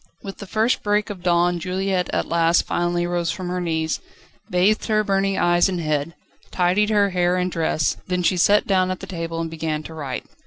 [0.23, 3.99] With the first break of dawn Juliette at last finally rose from her knees,
[4.49, 6.15] bathed her burning eyes and head,
[6.49, 9.93] tidied her hair and dress, then she sat down at the table, and began to
[9.93, 10.25] write.